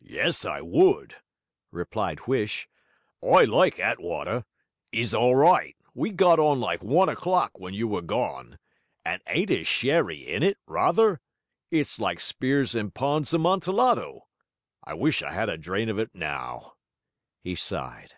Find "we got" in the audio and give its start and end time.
5.92-6.38